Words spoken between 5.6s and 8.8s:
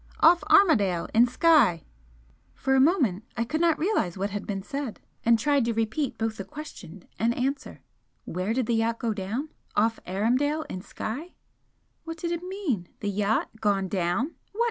to repeat both question and answer 'Where did the